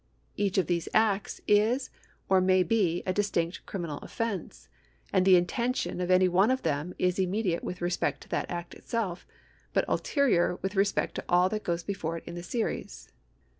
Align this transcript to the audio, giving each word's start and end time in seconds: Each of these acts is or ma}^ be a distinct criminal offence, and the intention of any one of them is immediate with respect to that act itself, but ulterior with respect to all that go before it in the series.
Each 0.35 0.57
of 0.57 0.65
these 0.65 0.89
acts 0.95 1.41
is 1.47 1.91
or 2.27 2.41
ma}^ 2.41 2.67
be 2.67 3.03
a 3.05 3.13
distinct 3.13 3.63
criminal 3.67 3.99
offence, 3.99 4.67
and 5.13 5.25
the 5.25 5.35
intention 5.37 6.01
of 6.01 6.09
any 6.09 6.27
one 6.27 6.49
of 6.49 6.63
them 6.63 6.95
is 6.97 7.19
immediate 7.19 7.63
with 7.63 7.81
respect 7.83 8.21
to 8.21 8.29
that 8.29 8.49
act 8.49 8.73
itself, 8.73 9.27
but 9.73 9.85
ulterior 9.87 10.57
with 10.63 10.75
respect 10.75 11.13
to 11.17 11.25
all 11.29 11.49
that 11.49 11.61
go 11.61 11.77
before 11.85 12.17
it 12.17 12.23
in 12.25 12.33
the 12.33 12.41
series. 12.41 13.09